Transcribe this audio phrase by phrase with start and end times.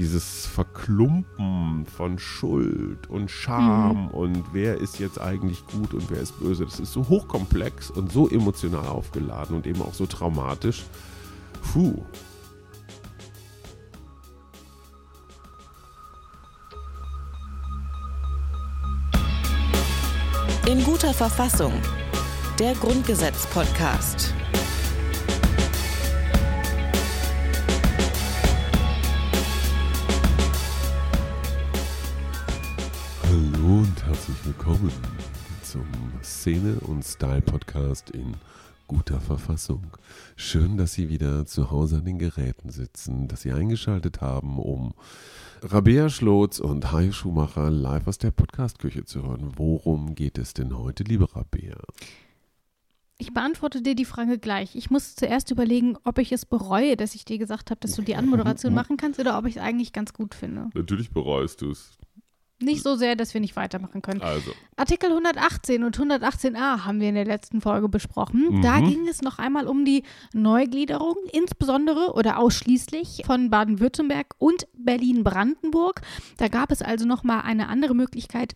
[0.00, 4.08] dieses Verklumpen von Schuld und Scham Mhm.
[4.08, 8.10] und wer ist jetzt eigentlich gut und wer ist böse, das ist so hochkomplex und
[8.10, 10.84] so emotional aufgeladen und eben auch so traumatisch.
[11.74, 12.02] Puh.
[20.66, 21.72] In guter Verfassung.
[22.58, 24.34] Der Grundgesetz-Podcast.
[33.62, 34.90] Hallo und herzlich willkommen
[35.62, 35.84] zum
[36.22, 38.34] Szene- und Style-Podcast in
[38.86, 39.84] guter Verfassung.
[40.34, 44.94] Schön, dass Sie wieder zu Hause an den Geräten sitzen, dass Sie eingeschaltet haben, um
[45.60, 49.52] Rabea Schlotz und Hajo Schumacher live aus der Podcastküche zu hören.
[49.56, 51.76] Worum geht es denn heute, liebe Rabea?
[53.18, 54.74] Ich beantworte dir die Frage gleich.
[54.74, 58.00] Ich muss zuerst überlegen, ob ich es bereue, dass ich dir gesagt habe, dass du
[58.00, 60.70] die Anmoderation machen kannst oder ob ich es eigentlich ganz gut finde.
[60.72, 61.99] Natürlich bereust du es.
[62.62, 64.20] Nicht so sehr, dass wir nicht weitermachen können.
[64.20, 68.56] Also, Artikel 118 und 118a haben wir in der letzten Folge besprochen.
[68.58, 68.62] Mhm.
[68.62, 70.02] Da ging es noch einmal um die
[70.34, 76.02] Neugliederung, insbesondere oder ausschließlich von Baden-Württemberg und Berlin-Brandenburg.
[76.36, 78.54] Da gab es also noch mal eine andere Möglichkeit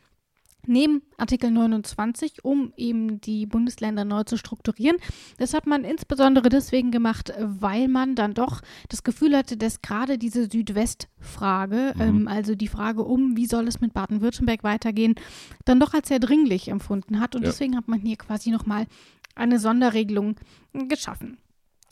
[0.67, 4.97] neben Artikel 29, um eben die Bundesländer neu zu strukturieren.
[5.39, 10.19] Das hat man insbesondere deswegen gemacht, weil man dann doch das Gefühl hatte, dass gerade
[10.19, 12.01] diese Südwestfrage, Mhm.
[12.01, 15.15] ähm, also die Frage um, wie soll es mit Baden-Württemberg weitergehen,
[15.65, 17.35] dann doch als sehr dringlich empfunden hat.
[17.35, 17.49] Und Ja.
[17.51, 18.87] deswegen hat man hier quasi nochmal
[19.35, 20.37] eine Sonderregelung
[20.73, 21.39] geschaffen.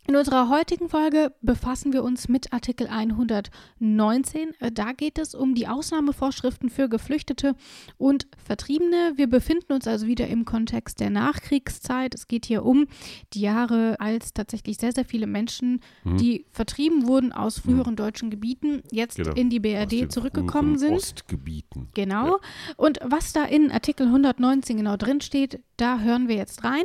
[0.08, 4.52] In unserer heutigen Folge befassen wir uns mit Artikel 119.
[4.58, 7.54] Äh, Da geht es um die Ausnahmevorschriften für Geflüchtete
[7.98, 9.12] und Vertriebene.
[9.14, 12.16] Wir befinden uns also wieder im Kontext der Nachkriegszeit.
[12.16, 12.88] Es geht hier um
[13.32, 16.16] die Jahre, als tatsächlich sehr, sehr viele Menschen, Mhm.
[16.16, 19.34] die vertrieben wurden aus früheren deutschen Gebieten, jetzt Genau.
[19.34, 20.94] in die BRD zurückgekommen sind.
[20.94, 21.90] Ostgebieten.
[21.94, 22.38] Genau.
[22.76, 26.82] Und was da in Artikel 119 genau drin steht, da hören wir jetzt rein.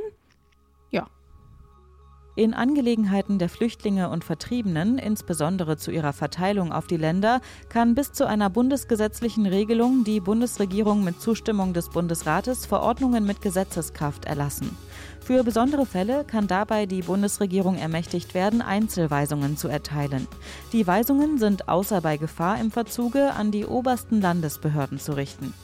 [2.38, 8.12] In Angelegenheiten der Flüchtlinge und Vertriebenen, insbesondere zu ihrer Verteilung auf die Länder, kann bis
[8.12, 14.78] zu einer bundesgesetzlichen Regelung die Bundesregierung mit Zustimmung des Bundesrates Verordnungen mit Gesetzeskraft erlassen.
[15.20, 20.28] Für besondere Fälle kann dabei die Bundesregierung ermächtigt werden, Einzelweisungen zu erteilen.
[20.74, 25.56] Die Weisungen sind außer bei Gefahr im Verzuge an die obersten Landesbehörden zu richten.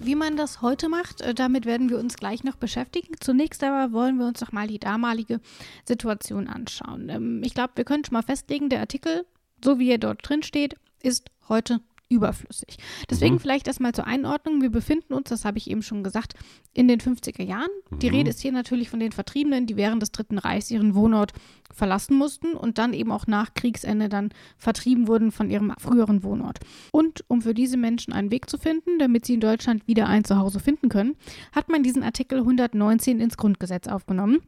[0.00, 3.14] Wie man das heute macht, äh, damit werden wir uns gleich noch beschäftigen.
[3.20, 5.40] Zunächst aber wollen wir uns doch mal die damalige
[5.84, 7.08] Situation anschauen.
[7.08, 9.26] Ähm, Ich glaube, wir können schon mal festlegen, der Artikel,
[9.62, 12.78] so wie er dort drin steht, ist heute überflüssig.
[13.10, 13.38] Deswegen Mhm.
[13.40, 14.62] vielleicht erstmal zur Einordnung.
[14.62, 16.34] Wir befinden uns, das habe ich eben schon gesagt,
[16.72, 17.68] in den 50er Jahren.
[18.00, 18.14] Die Mhm.
[18.16, 21.32] Rede ist hier natürlich von den Vertriebenen, die während des Dritten Reichs ihren Wohnort
[21.72, 26.60] verlassen mussten und dann eben auch nach Kriegsende dann vertrieben wurden von ihrem früheren Wohnort.
[26.92, 30.24] Und um für diese Menschen einen Weg zu finden, damit sie in Deutschland wieder ein
[30.24, 31.14] Zuhause finden können,
[31.52, 34.38] hat man diesen Artikel 119 ins Grundgesetz aufgenommen.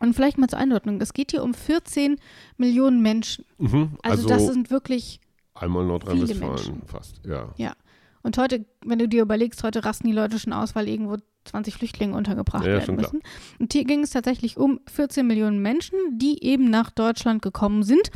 [0.00, 1.00] Und vielleicht mal zur Einordnung.
[1.00, 2.16] Es geht hier um 14
[2.58, 3.46] Millionen Menschen.
[3.56, 3.92] Mhm.
[4.02, 5.20] Also, das sind wirklich
[5.56, 7.52] einmal Nordrhein-Westfalen fast, ja.
[7.56, 7.74] Ja.
[8.22, 11.74] Und heute, wenn du dir überlegst, heute rasten die Leute schon aus, weil irgendwo 20
[11.74, 13.12] Flüchtlinge untergebracht Ja, werden schon klar.
[13.12, 13.22] müssen.
[13.60, 18.10] Und hier ging es tatsächlich um 14 Millionen Menschen, die eben nach Deutschland gekommen sind.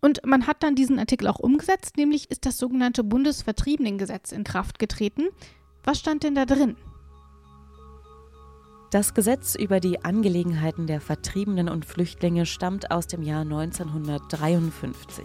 [0.00, 4.78] Und man hat dann diesen Artikel auch umgesetzt, nämlich ist das sogenannte Bundesvertriebenengesetz in Kraft
[4.78, 5.24] getreten.
[5.82, 6.76] Was stand denn da drin?
[8.90, 15.24] Das Gesetz über die Angelegenheiten der Vertriebenen und Flüchtlinge stammt aus dem Jahr 1953.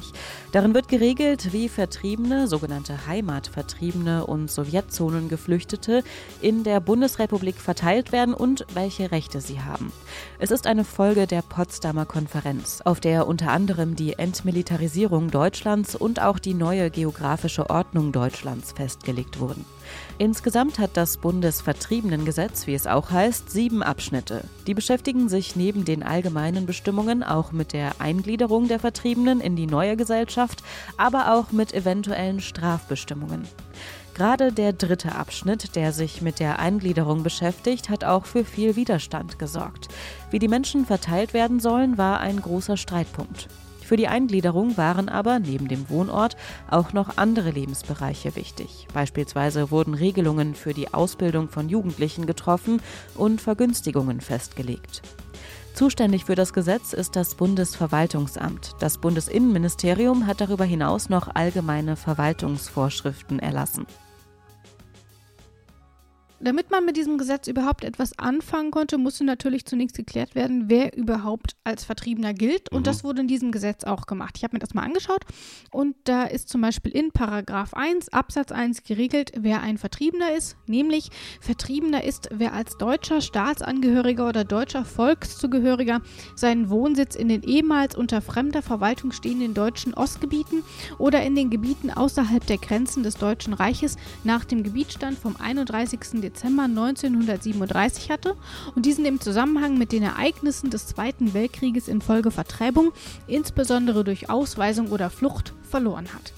[0.52, 6.04] Darin wird geregelt, wie Vertriebene, sogenannte Heimatvertriebene und Sowjetzonengeflüchtete
[6.42, 9.94] in der Bundesrepublik verteilt werden und welche Rechte sie haben.
[10.40, 16.20] Es ist eine Folge der Potsdamer Konferenz, auf der unter anderem die Entmilitarisierung Deutschlands und
[16.20, 19.66] auch die neue geografische Ordnung Deutschlands festgelegt wurden.
[20.18, 24.44] Insgesamt hat das Bundesvertriebenengesetz, wie es auch heißt, sieben Abschnitte.
[24.68, 29.68] Die beschäftigen sich neben den allgemeinen Bestimmungen auch mit der Eingliederung der Vertriebenen in die
[29.68, 30.64] neue Gesellschaft,
[30.98, 33.48] aber auch mit eventuellen Strafbestimmungen.
[34.14, 39.40] Gerade der dritte Abschnitt, der sich mit der Eingliederung beschäftigt, hat auch für viel Widerstand
[39.40, 39.88] gesorgt.
[40.30, 43.48] Wie die Menschen verteilt werden sollen, war ein großer Streitpunkt.
[43.92, 46.38] Für die Eingliederung waren aber neben dem Wohnort
[46.70, 48.88] auch noch andere Lebensbereiche wichtig.
[48.94, 52.82] Beispielsweise wurden Regelungen für die Ausbildung von Jugendlichen getroffen
[53.16, 55.02] und Vergünstigungen festgelegt.
[55.74, 58.76] Zuständig für das Gesetz ist das Bundesverwaltungsamt.
[58.80, 63.86] Das Bundesinnenministerium hat darüber hinaus noch allgemeine Verwaltungsvorschriften erlassen.
[66.44, 70.98] Damit man mit diesem Gesetz überhaupt etwas anfangen konnte, musste natürlich zunächst geklärt werden, wer
[70.98, 72.72] überhaupt als Vertriebener gilt.
[72.72, 72.84] Und Mhm.
[72.86, 74.36] das wurde in diesem Gesetz auch gemacht.
[74.38, 75.24] Ich habe mir das mal angeschaut
[75.72, 80.58] und da ist zum Beispiel in Paragraph 1 Absatz 1 geregelt, wer ein Vertriebener ist.
[80.66, 81.10] Nämlich
[81.40, 86.02] Vertriebener ist, wer als deutscher Staatsangehöriger oder deutscher Volkszugehöriger
[86.36, 90.64] seinen Wohnsitz in den ehemals unter fremder Verwaltung stehenden deutschen Ostgebieten
[90.98, 96.00] oder in den Gebieten außerhalb der Grenzen des Deutschen Reiches nach dem Gebietsstand vom 31.
[96.22, 98.36] Dezember 1937 hatte
[98.76, 102.92] und diesen im Zusammenhang mit den Ereignissen des Zweiten Weltkrieges infolge Vertreibung,
[103.28, 106.34] insbesondere durch Ausweisung oder Flucht, verloren hat.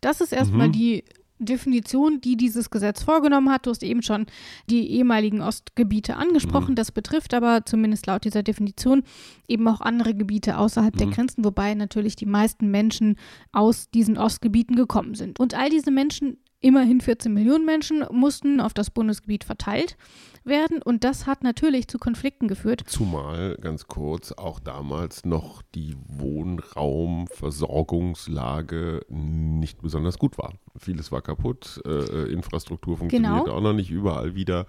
[0.00, 0.72] Das ist erstmal Mhm.
[0.72, 1.04] die
[1.40, 3.66] Definition, die dieses Gesetz vorgenommen hat.
[3.66, 4.26] Du hast eben schon
[4.70, 6.70] die ehemaligen Ostgebiete angesprochen.
[6.72, 6.76] Mhm.
[6.76, 9.02] Das betrifft aber zumindest laut dieser Definition
[9.48, 11.12] eben auch andere Gebiete außerhalb der Mhm.
[11.12, 13.16] Grenzen, wobei natürlich die meisten Menschen
[13.52, 15.40] aus diesen Ostgebieten gekommen sind.
[15.40, 19.96] Und all diese Menschen, immerhin 14 Millionen Menschen, mussten auf das Bundesgebiet verteilt
[20.44, 20.80] werden.
[20.82, 22.84] Und das hat natürlich zu Konflikten geführt.
[22.86, 30.54] Zumal ganz kurz auch damals noch die Wohnraumversorgungslage nicht besonders gut war.
[30.78, 33.56] Vieles war kaputt, äh, Infrastruktur funktionierte Genau.
[33.56, 34.66] auch noch nicht überall wieder.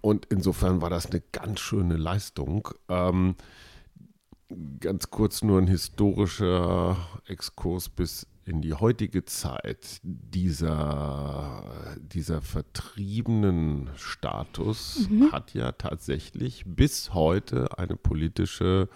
[0.00, 2.68] Und insofern war das eine ganz schöne Leistung.
[2.88, 3.34] Ähm,
[4.78, 6.96] ganz kurz nur ein historischer
[7.26, 10.00] Exkurs bis in die heutige Zeit.
[10.02, 11.64] Dieser,
[11.98, 15.32] dieser vertriebenen Status Mhm.
[15.32, 18.88] hat ja tatsächlich bis heute eine politische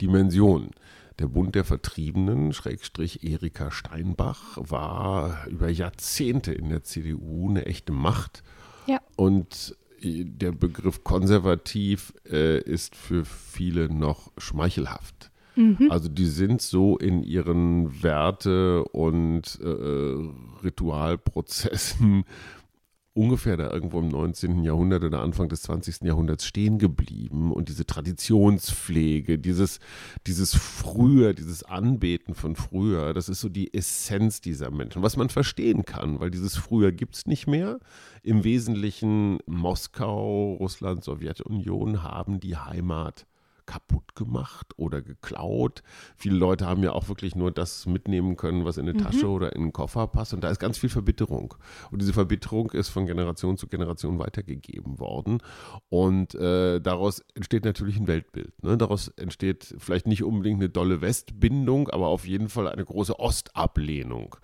[0.00, 0.70] Dimension.
[1.18, 7.92] Der Bund der Vertriebenen, Schrägstrich Erika Steinbach, war über Jahrzehnte in der CDU eine echte
[7.92, 8.42] Macht.
[8.86, 9.00] Ja.
[9.16, 15.30] Und äh, der Begriff konservativ äh, ist für viele noch schmeichelhaft.
[15.58, 15.90] Mhm.
[15.90, 22.24] Also die sind so in ihren Werte- und äh, Ritualprozessen
[23.14, 24.62] ungefähr da irgendwo im 19.
[24.62, 26.02] Jahrhundert oder Anfang des 20.
[26.02, 29.80] Jahrhunderts stehen geblieben und diese Traditionspflege, dieses,
[30.28, 35.28] dieses Früher, dieses Anbeten von früher, das ist so die Essenz dieser Menschen, was man
[35.28, 37.80] verstehen kann, weil dieses Früher gibt es nicht mehr.
[38.22, 43.26] Im Wesentlichen Moskau, Russland, Sowjetunion haben die Heimat
[43.68, 45.82] kaputt gemacht oder geklaut.
[46.16, 49.54] Viele Leute haben ja auch wirklich nur das mitnehmen können, was in eine Tasche oder
[49.54, 50.32] in einen Koffer passt.
[50.32, 51.54] Und da ist ganz viel Verbitterung.
[51.90, 55.42] Und diese Verbitterung ist von Generation zu Generation weitergegeben worden.
[55.90, 58.62] Und äh, daraus entsteht natürlich ein Weltbild.
[58.64, 58.78] Ne?
[58.78, 64.36] Daraus entsteht vielleicht nicht unbedingt eine dolle Westbindung, aber auf jeden Fall eine große Ostablehnung.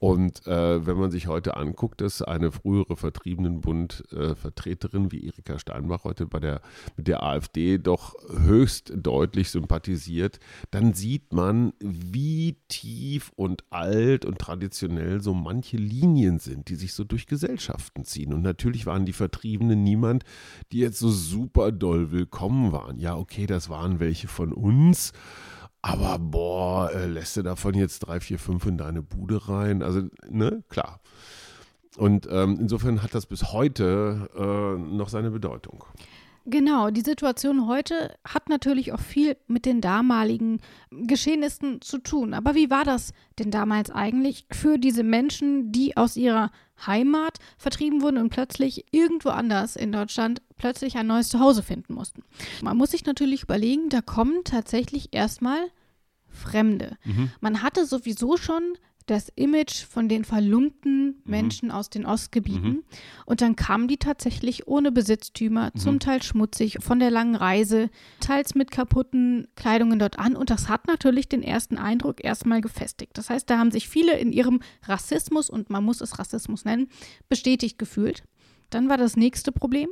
[0.00, 6.24] Und äh, wenn man sich heute anguckt, dass eine frühere Vertriebenenbund-Vertreterin wie Erika Steinbach heute
[6.24, 6.62] bei der,
[6.96, 14.38] mit der AfD doch höchst deutlich sympathisiert, dann sieht man, wie tief und alt und
[14.38, 18.32] traditionell so manche Linien sind, die sich so durch Gesellschaften ziehen.
[18.32, 20.24] Und natürlich waren die Vertriebenen niemand,
[20.72, 22.98] die jetzt so super doll willkommen waren.
[23.00, 25.12] Ja, okay, das waren welche von uns.
[25.82, 29.82] Aber boah, äh, lässt du davon jetzt drei, vier, fünf in deine Bude rein?
[29.82, 31.00] Also, ne, klar.
[31.96, 35.84] Und ähm, insofern hat das bis heute äh, noch seine Bedeutung.
[36.46, 40.60] Genau, die Situation heute hat natürlich auch viel mit den damaligen
[40.90, 42.32] Geschehnissen zu tun.
[42.32, 46.50] Aber wie war das denn damals eigentlich für diese Menschen, die aus ihrer
[46.86, 52.22] Heimat vertrieben wurden und plötzlich irgendwo anders in Deutschland plötzlich ein neues Zuhause finden mussten?
[52.62, 55.68] Man muss sich natürlich überlegen, da kommen tatsächlich erstmal
[56.30, 56.96] Fremde.
[57.40, 58.62] Man hatte sowieso schon
[59.06, 62.84] das Image von den verlumpten Menschen aus den Ostgebieten.
[63.26, 68.54] Und dann kamen die tatsächlich ohne Besitztümer, zum Teil schmutzig, von der langen Reise, teils
[68.54, 70.36] mit kaputten Kleidungen dort an.
[70.36, 73.18] Und das hat natürlich den ersten Eindruck erstmal gefestigt.
[73.18, 76.88] Das heißt, da haben sich viele in ihrem Rassismus, und man muss es Rassismus nennen,
[77.28, 78.22] bestätigt gefühlt.
[78.70, 79.88] Dann war das nächste Problem.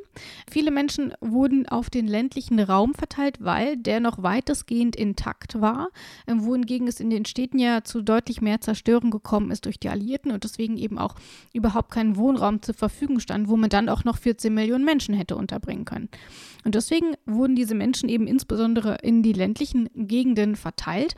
[0.50, 5.90] Viele Menschen wurden auf den ländlichen Raum verteilt, weil der noch weitestgehend intakt war,
[6.26, 9.88] äh, wohingegen es in den Städten ja zu deutlich mehr Zerstörung gekommen ist durch die
[9.88, 11.14] Alliierten und deswegen eben auch
[11.52, 15.36] überhaupt kein Wohnraum zur Verfügung stand, wo man dann auch noch 14 Millionen Menschen hätte
[15.36, 16.08] unterbringen können.
[16.64, 21.14] Und deswegen wurden diese Menschen eben insbesondere in die ländlichen Gegenden verteilt.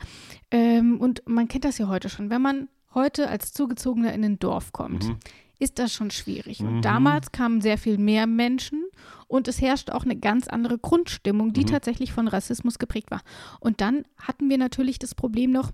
[0.51, 2.29] Ähm, und man kennt das ja heute schon.
[2.29, 5.17] Wenn man heute als Zugezogener in ein Dorf kommt, Mhm.
[5.61, 6.61] Ist das schon schwierig.
[6.61, 8.83] Und damals kamen sehr viel mehr Menschen
[9.27, 13.21] und es herrscht auch eine ganz andere Grundstimmung, die tatsächlich von Rassismus geprägt war.
[13.59, 15.71] Und dann hatten wir natürlich das Problem noch,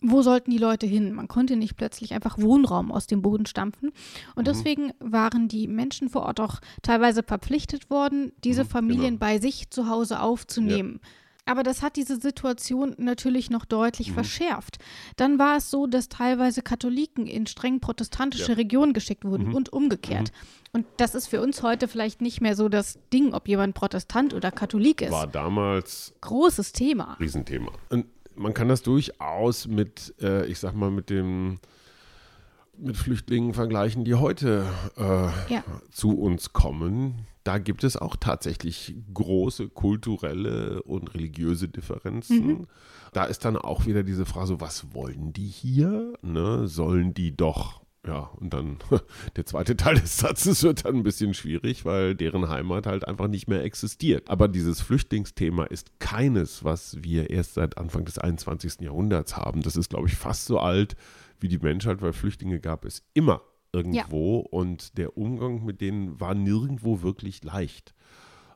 [0.00, 1.12] wo sollten die Leute hin?
[1.12, 3.92] Man konnte nicht plötzlich einfach Wohnraum aus dem Boden stampfen.
[4.34, 9.18] Und deswegen waren die Menschen vor Ort auch teilweise verpflichtet worden, diese Mhm, Familien genau.
[9.20, 11.00] bei sich zu Hause aufzunehmen.
[11.46, 14.14] Aber das hat diese Situation natürlich noch deutlich Mhm.
[14.14, 14.78] verschärft.
[15.16, 18.56] Dann war es so, dass teilweise Katholiken in streng protestantische Ja.
[18.56, 19.54] Regionen geschickt wurden Mhm.
[19.54, 20.32] und umgekehrt.
[20.72, 24.32] Und das ist für uns heute vielleicht nicht mehr so das Ding, ob jemand Protestant
[24.32, 25.10] oder Katholik ist.
[25.12, 27.16] War damals Großes Thema.
[27.20, 27.70] Riesenthema.
[27.90, 31.60] Und man kann das durchaus mit, äh, ich sag mal, mit dem
[32.78, 34.66] mit Flüchtlingen vergleichen, die heute
[34.96, 35.64] äh, Ja.
[35.90, 37.26] zu uns kommen.
[37.44, 42.46] Da gibt es auch tatsächlich große kulturelle und religiöse Differenzen.
[42.46, 42.66] Mhm.
[43.12, 46.14] Da ist dann auch wieder diese Frage, so, was wollen die hier?
[46.22, 46.66] Ne?
[46.66, 48.78] Sollen die doch, ja, und dann
[49.36, 53.28] der zweite Teil des Satzes wird dann ein bisschen schwierig, weil deren Heimat halt einfach
[53.28, 54.30] nicht mehr existiert.
[54.30, 58.80] Aber dieses Flüchtlingsthema ist keines, was wir erst seit Anfang des 21.
[58.80, 59.60] Jahrhunderts haben.
[59.60, 60.96] Das ist, glaube ich, fast so alt
[61.44, 66.34] wie die Menschheit, weil Flüchtlinge gab es immer irgendwo und der Umgang mit denen war
[66.34, 67.94] nirgendwo wirklich leicht.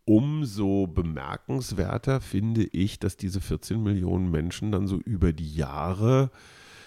[0.06, 6.30] Umso bemerkenswerter finde ich, dass diese 14 Millionen Menschen dann so über die Jahre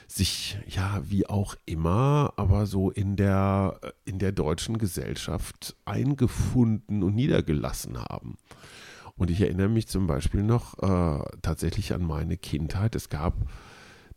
[0.08, 7.13] sich, ja, wie auch immer, aber so in der, in der deutschen Gesellschaft eingefunden und
[7.13, 8.39] niedergelassen haben.
[9.15, 12.96] Und ich erinnere mich zum Beispiel noch äh, tatsächlich an meine Kindheit.
[12.96, 13.36] Es gab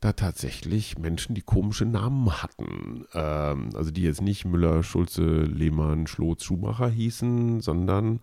[0.05, 3.07] da tatsächlich Menschen, die komische Namen hatten.
[3.15, 8.21] Ähm, also die jetzt nicht Müller, Schulze, Lehmann, Schlotz, Schumacher hießen, sondern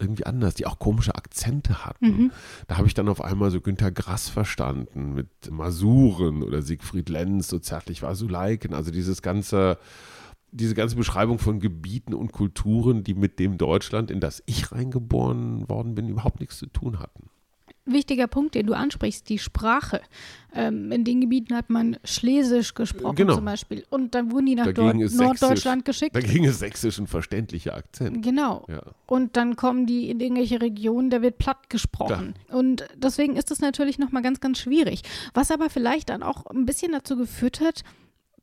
[0.00, 2.06] irgendwie anders, die auch komische Akzente hatten.
[2.06, 2.32] Mhm.
[2.66, 7.48] Da habe ich dann auf einmal so Günter Grass verstanden mit Masuren oder Siegfried Lenz,
[7.48, 8.74] so zärtlich war Suleiken.
[8.74, 9.78] Also dieses ganze,
[10.50, 15.68] diese ganze Beschreibung von Gebieten und Kulturen, die mit dem Deutschland, in das ich reingeboren
[15.68, 17.30] worden bin, überhaupt nichts zu tun hatten.
[17.86, 20.00] Wichtiger Punkt, den du ansprichst, die Sprache.
[20.52, 23.36] Ähm, in den Gebieten hat man Schlesisch gesprochen Genau.
[23.36, 23.84] zum Beispiel.
[23.90, 26.14] Und dann wurden die nach ist Norddeutschland geschickt.
[26.14, 28.22] Dagegen ist sächsisch ein verständlicher Akzent.
[28.22, 28.66] Genau.
[28.68, 28.82] Ja.
[29.06, 32.34] Und dann kommen die in irgendwelche Regionen, da wird platt gesprochen.
[32.48, 35.02] Und deswegen ist es natürlich nochmal ganz, ganz schwierig.
[35.34, 37.82] Was aber vielleicht dann auch ein bisschen dazu geführt hat,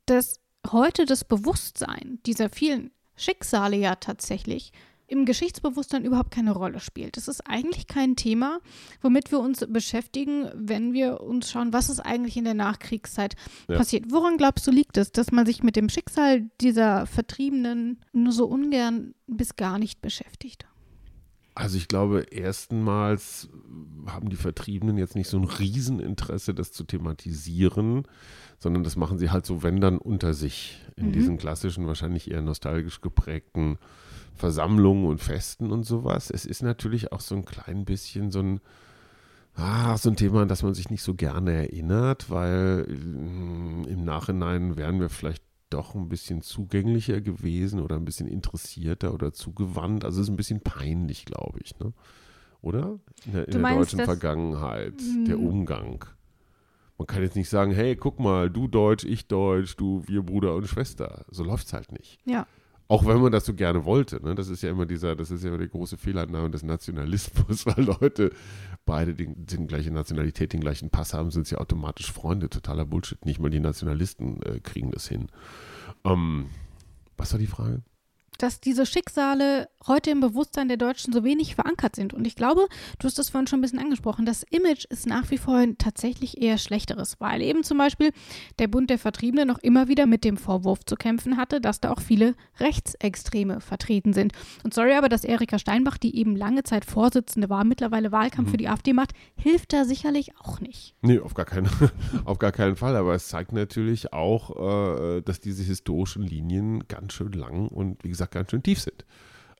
[0.06, 0.40] dass
[0.70, 4.72] heute das Bewusstsein dieser vielen Schicksale ja tatsächlich
[5.08, 7.16] im Geschichtsbewusstsein überhaupt keine Rolle spielt.
[7.16, 8.60] Das ist eigentlich kein Thema,
[9.00, 13.34] womit wir uns beschäftigen, wenn wir uns schauen, was ist eigentlich in der Nachkriegszeit
[13.68, 13.78] Ja.
[13.78, 14.04] passiert.
[14.12, 18.46] Woran glaubst du liegt es, dass man sich mit dem Schicksal dieser Vertriebenen nur so
[18.46, 20.67] ungern bis gar nicht beschäftigt?
[21.58, 23.48] Also ich glaube, erstmals
[24.06, 28.04] haben die Vertriebenen jetzt nicht so ein Rieseninteresse, das zu thematisieren,
[28.60, 31.12] sondern das machen sie halt so, wenn dann unter sich, in Mhm.
[31.12, 33.76] diesen klassischen, wahrscheinlich eher nostalgisch geprägten
[34.36, 36.30] Versammlungen und Festen und sowas.
[36.30, 38.60] Es ist natürlich auch so ein klein bisschen so ein,
[39.56, 44.04] ah, so ein Thema, an das man sich nicht so gerne erinnert, weil mm, im
[44.04, 50.04] Nachhinein wären wir vielleicht doch ein bisschen zugänglicher gewesen oder ein bisschen interessierter oder zugewandt.
[50.04, 51.92] Also es ist ein bisschen peinlich, glaube ich, ne?
[52.60, 52.98] Oder?
[53.24, 54.94] In der, in der meinst, deutschen Vergangenheit,
[55.26, 55.46] der Hm.
[55.46, 56.04] Umgang.
[56.98, 60.56] Man kann jetzt nicht sagen, hey, guck mal, du Deutsch, ich Deutsch, du, wir Bruder
[60.56, 61.24] und Schwester.
[61.30, 62.18] So läuft's halt nicht.
[62.24, 62.46] Ja.
[62.90, 64.22] Auch wenn man das so gerne wollte.
[64.24, 64.34] Ne?
[64.34, 67.84] Das ist ja immer dieser, das ist ja immer der große Fehlannahme des Nationalismus, weil
[67.84, 68.30] Leute
[68.86, 72.48] beide den, den gleiche Nationalität, den gleichen Pass haben, sind sie automatisch Freunde.
[72.48, 73.22] Totaler Bullshit.
[73.26, 75.28] Nicht mal die Nationalisten äh, kriegen das hin.
[76.04, 76.46] Ähm,
[77.18, 77.82] was war die Frage?
[78.38, 82.12] Dass diese Schicksale heute im Bewusstsein der Deutschen so wenig verankert sind.
[82.12, 82.66] Und ich glaube,
[82.98, 86.40] du hast das vorhin schon ein bisschen angesprochen, das Image ist nach wie vor tatsächlich
[86.42, 88.10] eher schlechteres, weil eben zum Beispiel
[88.58, 91.90] der Bund der Vertriebenen noch immer wieder mit dem Vorwurf zu kämpfen hatte, dass da
[91.92, 94.32] auch viele Rechtsextreme vertreten sind.
[94.64, 98.50] Und sorry aber, dass Erika Steinbach, die eben lange Zeit Vorsitzende war, mittlerweile Wahlkampf Mhm.
[98.52, 100.94] für die AfD macht, hilft da sicherlich auch nicht.
[101.02, 101.68] Nee, auf gar keinen,
[102.24, 102.94] auf gar keinen Fall.
[102.96, 108.08] Aber es zeigt natürlich auch, äh, dass diese historischen Linien ganz schön lang und wie
[108.08, 109.04] gesagt ganz schön tief sind.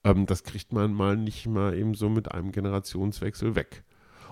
[0.05, 3.85] Ähm, das kriegt man mal nicht mal eben so mit einem Generationswechsel weg.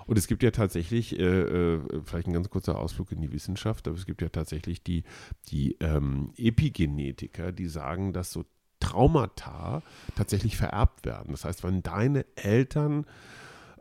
[0.05, 3.87] Und es gibt ja tatsächlich, äh, äh, vielleicht ein ganz kurzer Ausflug in die Wissenschaft,
[3.87, 5.03] aber es gibt ja tatsächlich die,
[5.49, 8.45] die ähm, Epigenetiker, die sagen, dass so
[8.79, 9.83] Traumata
[10.15, 11.31] tatsächlich vererbt werden.
[11.31, 13.05] Das heißt, wenn deine Eltern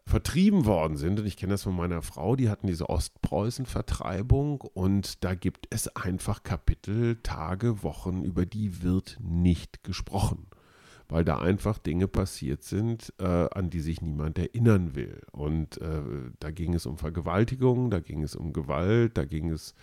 [0.06, 1.18] vertrieben worden sind.
[1.18, 5.88] Und ich kenne das von meiner Frau, die hatten diese Ostpreußen-Vertreibung und da gibt es
[5.96, 10.46] einfach Kapitel, Tage, Wochen, über die wird nicht gesprochen.
[11.08, 15.22] Weil da einfach Dinge passiert sind, äh, an die sich niemand erinnern will.
[15.30, 16.02] Und äh,
[16.40, 19.74] da ging es um Vergewaltigung, da ging es um Gewalt, da ging es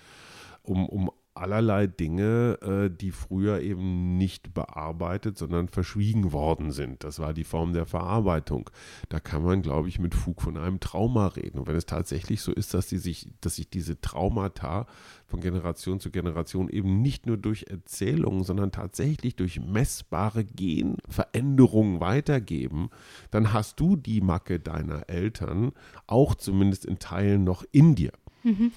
[0.63, 7.03] um, um allerlei Dinge, äh, die früher eben nicht bearbeitet, sondern verschwiegen worden sind.
[7.03, 8.69] Das war die Form der Verarbeitung.
[9.09, 11.59] Da kann man, glaube ich, mit Fug von einem Trauma reden.
[11.59, 14.87] Und wenn es tatsächlich so ist, dass, die sich, dass sich diese Traumata
[15.25, 22.89] von Generation zu Generation eben nicht nur durch Erzählungen, sondern tatsächlich durch messbare Genveränderungen weitergeben,
[23.31, 25.71] dann hast du die Macke deiner Eltern
[26.05, 28.11] auch zumindest in Teilen noch in dir.
[28.43, 28.71] Mhm.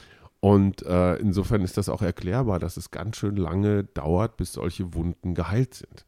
[0.47, 4.95] Und äh, insofern ist das auch erklärbar, dass es ganz schön lange dauert, bis solche
[4.95, 6.07] Wunden geheilt sind.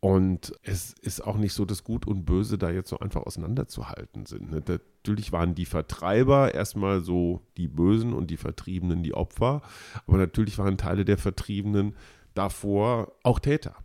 [0.00, 4.26] Und es ist auch nicht so, dass Gut und Böse da jetzt so einfach auseinanderzuhalten
[4.26, 4.50] sind.
[4.50, 4.60] Ne?
[4.66, 9.62] Natürlich waren die Vertreiber erstmal so die Bösen und die Vertriebenen die Opfer,
[10.04, 11.94] aber natürlich waren Teile der Vertriebenen
[12.34, 13.76] davor auch Täter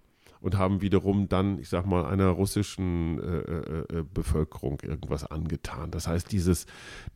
[0.46, 5.90] und haben wiederum dann, ich sag mal, einer russischen äh, äh, äh, Bevölkerung irgendwas angetan.
[5.90, 6.68] Das heißt, dieses,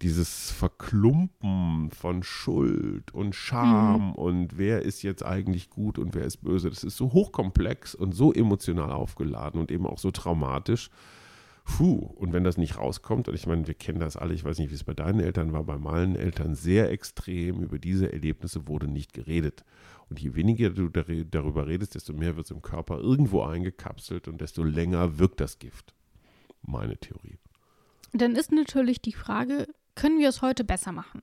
[0.02, 4.12] dieses Verklumpen von Schuld und Scham mhm.
[4.14, 8.16] und wer ist jetzt eigentlich gut und wer ist böse, das ist so hochkomplex und
[8.16, 10.90] so emotional aufgeladen und eben auch so traumatisch.
[11.78, 14.58] Puh, und wenn das nicht rauskommt, und ich meine, wir kennen das alle, ich weiß
[14.58, 18.68] nicht, wie es bei deinen Eltern war, bei meinen Eltern sehr extrem, über diese Erlebnisse
[18.68, 19.64] wurde nicht geredet.
[20.10, 24.42] Und je weniger du darüber redest, desto mehr wird es im Körper irgendwo eingekapselt und
[24.42, 25.94] desto länger wirkt das Gift.
[26.64, 27.38] Meine Theorie.
[28.14, 29.68] Dann ist natürlich die Frage,
[30.00, 31.22] können wir es heute besser machen?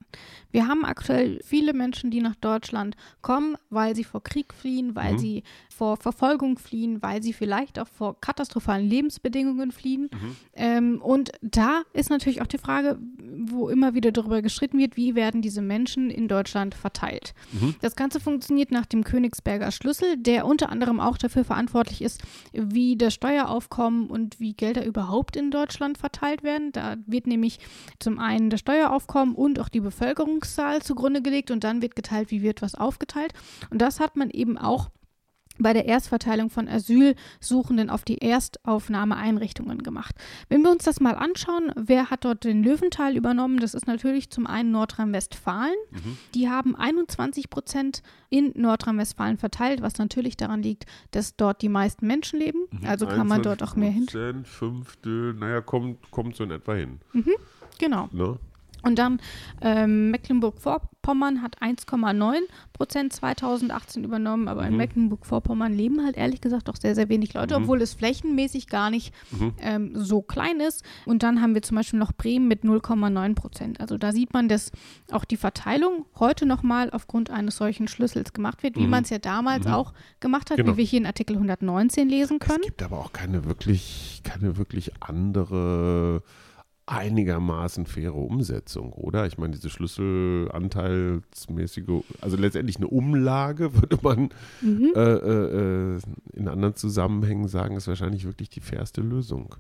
[0.51, 5.15] Wir haben aktuell viele Menschen, die nach Deutschland kommen, weil sie vor Krieg fliehen, weil
[5.15, 5.19] mhm.
[5.19, 5.43] sie
[5.77, 10.09] vor Verfolgung fliehen, weil sie vielleicht auch vor katastrophalen Lebensbedingungen fliehen.
[10.13, 10.37] Mhm.
[10.55, 12.99] Ähm, und da ist natürlich auch die Frage,
[13.39, 17.35] wo immer wieder darüber gestritten wird, wie werden diese Menschen in Deutschland verteilt.
[17.53, 17.75] Mhm.
[17.83, 22.97] Das Ganze funktioniert nach dem Königsberger Schlüssel, der unter anderem auch dafür verantwortlich ist, wie
[22.97, 26.73] das Steueraufkommen und wie Gelder überhaupt in Deutschland verteilt werden.
[26.73, 27.59] Da wird nämlich
[27.99, 32.41] zum einen das Steueraufkommen und auch die Bevölkerungszahl zugrunde gelegt und dann wird geteilt, wie
[32.41, 33.35] wird was aufgeteilt.
[33.71, 34.89] Und das hat man eben auch
[35.59, 40.15] bei der Erstverteilung von Asylsuchenden auf die Erstaufnahmeeinrichtungen gemacht.
[40.49, 43.59] Wenn wir uns das mal anschauen, wer hat dort den Löwenthal übernommen?
[43.59, 45.77] Das ist natürlich zum einen Nordrhein-Westfalen.
[45.91, 46.19] Mhm.
[46.35, 52.07] Die haben 21 Prozent in Nordrhein-Westfalen verteilt, was natürlich daran liegt, dass dort die meisten
[52.07, 52.67] Menschen leben.
[52.71, 52.87] Mhm.
[52.87, 54.07] Also kann man dort auch mehr hin.
[54.45, 57.01] Fünftel, naja, kommt, kommt so in etwa hin.
[57.13, 57.35] Mhm.
[57.79, 58.09] Genau.
[58.13, 58.39] Ne?
[58.87, 59.21] Und dann
[59.63, 62.37] ähm, Mecklenburg-Vorpommern hat 1,9
[62.73, 64.69] Prozent 2018 übernommen, aber mhm.
[64.69, 67.65] in Mecklenburg-Vorpommern leben halt ehrlich gesagt doch sehr, sehr wenig Leute, mhm.
[67.65, 69.55] obwohl es flächenmäßig gar nicht mhm.
[69.59, 70.85] ähm, so klein ist.
[71.05, 73.81] Und dann haben wir zum Beispiel noch Bremen mit 0,9 Prozent.
[73.81, 74.71] Also da sieht man, dass
[75.11, 78.91] auch die Verteilung heute nochmal aufgrund eines solchen Schlüssels gemacht wird, wie mhm.
[78.91, 79.73] man es ja damals mhm.
[79.73, 80.73] auch gemacht hat, genau.
[80.73, 82.61] wie wir hier in Artikel 119 lesen können.
[82.61, 86.23] Es gibt aber auch keine wirklich, keine wirklich andere
[86.87, 89.27] einigermaßen faire Umsetzung, oder?
[89.27, 94.29] Ich meine, diese Schlüsselanteilsmäßige, also letztendlich eine Umlage, würde man
[94.63, 94.93] mhm.
[94.95, 96.01] äh, äh, äh,
[96.33, 99.57] in anderen Zusammenhängen sagen, ist wahrscheinlich wirklich die fairste Lösung.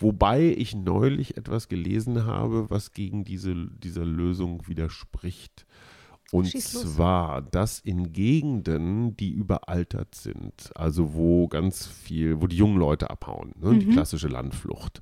[0.00, 5.66] Wobei ich neulich etwas gelesen habe, was gegen diese, dieser Lösung widerspricht.
[6.30, 12.78] Und zwar, dass in Gegenden, die überaltert sind, also wo ganz viel, wo die jungen
[12.78, 13.80] Leute abhauen, ne, mhm.
[13.80, 15.00] die klassische Landflucht,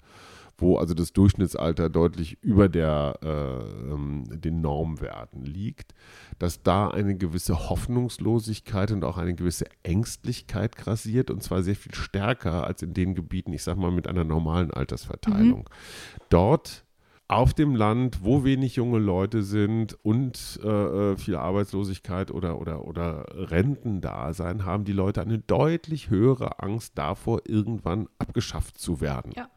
[0.59, 5.95] wo also das Durchschnittsalter deutlich über der, äh, ähm, den Normwerten liegt,
[6.39, 11.95] dass da eine gewisse Hoffnungslosigkeit und auch eine gewisse Ängstlichkeit grassiert und zwar sehr viel
[11.95, 15.61] stärker als in den Gebieten, ich sag mal, mit einer normalen Altersverteilung.
[15.61, 15.65] Mhm.
[16.31, 16.87] Dort
[17.29, 22.87] auf dem Land, wo wenig junge Leute sind und äh, äh viel Arbeitslosigkeit oder, oder,
[22.87, 29.33] oder Rentendasein, haben die Leute eine deutlich höhere Angst davor, irgendwann abgeschafft zu werden.
[29.35, 29.49] Ja.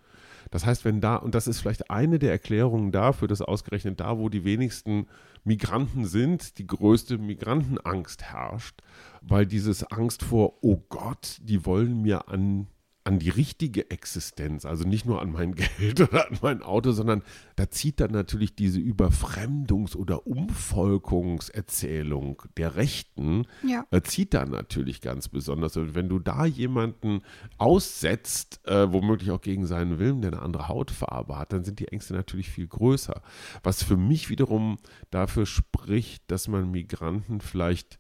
[0.52, 4.18] Das heißt, wenn da, und das ist vielleicht eine der Erklärungen dafür, dass ausgerechnet da,
[4.18, 5.08] wo die wenigsten
[5.44, 8.82] Migranten sind, die größte Migrantenangst herrscht,
[9.22, 12.68] weil dieses Angst vor, oh Gott, die wollen mir an
[13.10, 17.24] an die richtige Existenz, also nicht nur an mein Geld oder an mein Auto, sondern
[17.56, 23.84] da zieht dann natürlich diese Überfremdungs- oder Umvolkungserzählung der Rechten, ja.
[23.90, 25.76] äh, zieht dann natürlich ganz besonders.
[25.76, 27.24] Und wenn du da jemanden
[27.58, 31.88] aussetzt, äh, womöglich auch gegen seinen Willen, der eine andere Hautfarbe hat, dann sind die
[31.88, 33.24] Ängste natürlich viel größer.
[33.64, 34.78] Was für mich wiederum
[35.10, 37.98] dafür spricht, dass man Migranten vielleicht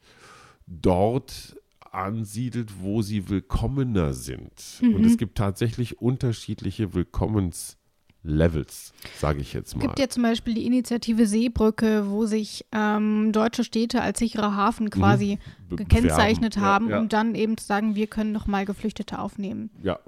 [0.67, 1.58] dort
[1.91, 4.79] ansiedelt, wo sie willkommener sind.
[4.81, 4.95] Mhm.
[4.95, 9.81] Und es gibt tatsächlich unterschiedliche Willkommenslevels, sage ich jetzt mal.
[9.81, 14.55] Es gibt ja zum Beispiel die Initiative Seebrücke, wo sich ähm, deutsche Städte als sicherer
[14.55, 15.77] Hafen quasi mhm.
[15.77, 17.01] gekennzeichnet haben, ja, ja.
[17.01, 19.69] um dann eben zu sagen, wir können noch mal Geflüchtete aufnehmen.
[19.81, 19.99] Ja.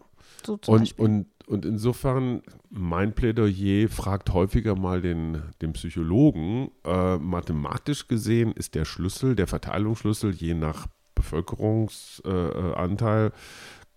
[0.46, 1.06] So zum und, Beispiel.
[1.06, 6.72] und und insofern, mein Plädoyer fragt häufiger mal den, den Psychologen.
[6.86, 10.88] Äh, mathematisch gesehen ist der Schlüssel, der Verteilungsschlüssel, je nach
[11.22, 13.32] Bevölkerungsanteil, äh,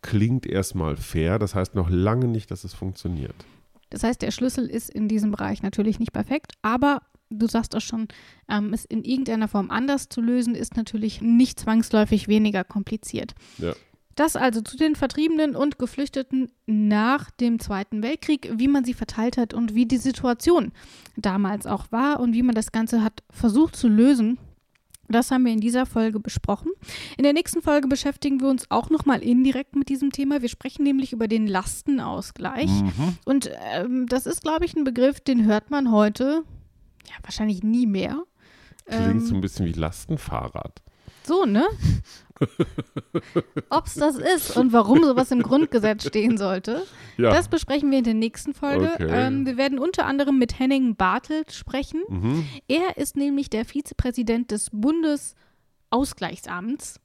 [0.02, 1.38] klingt erstmal fair.
[1.38, 3.34] Das heißt noch lange nicht, dass es funktioniert.
[3.90, 7.80] Das heißt, der Schlüssel ist in diesem Bereich natürlich nicht perfekt, aber du sagst auch
[7.80, 8.08] schon,
[8.48, 13.34] ähm, es in irgendeiner Form anders zu lösen, ist natürlich nicht zwangsläufig weniger kompliziert.
[13.58, 13.74] Ja.
[14.14, 19.36] Das also zu den Vertriebenen und Geflüchteten nach dem Zweiten Weltkrieg, wie man sie verteilt
[19.36, 20.72] hat und wie die Situation
[21.16, 24.38] damals auch war und wie man das Ganze hat versucht zu lösen.
[25.08, 26.72] Das haben wir in dieser Folge besprochen.
[27.16, 30.40] In der nächsten Folge beschäftigen wir uns auch nochmal indirekt mit diesem Thema.
[30.42, 32.70] Wir sprechen nämlich über den Lastenausgleich.
[32.70, 33.18] Mhm.
[33.24, 36.42] Und ähm, das ist, glaube ich, ein Begriff, den hört man heute
[37.06, 38.22] ja wahrscheinlich nie mehr.
[38.86, 40.82] Klingt so Ähm, ein bisschen wie Lastenfahrrad.
[41.26, 41.66] So, ne?
[43.70, 46.84] Ob es das ist und warum sowas im Grundgesetz stehen sollte,
[47.16, 47.30] Ja.
[47.30, 48.90] das besprechen wir in der nächsten Folge.
[48.94, 49.06] Okay.
[49.08, 52.02] Ähm, wir werden unter anderem mit Henning Bartelt sprechen.
[52.08, 52.44] mhm.
[52.68, 56.98] Er ist nämlich der Vizepräsident des Bundesausgleichsamts.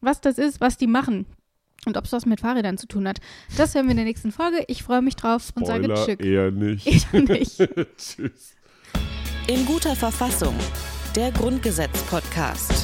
[0.00, 1.24] Was das ist, was die machen
[1.86, 3.20] und ob es was mit Fahrrädern zu tun hat,
[3.56, 4.64] das hören wir in der nächsten Folge.
[4.68, 6.20] Ich freue mich drauf und sage Spoiler Tschüss.
[6.20, 6.86] eher nicht.
[6.86, 7.56] Ich nicht.
[7.96, 8.54] Tschüss.
[9.46, 10.54] In guter Verfassung.
[11.16, 12.83] Der Grundgesetz-Podcast.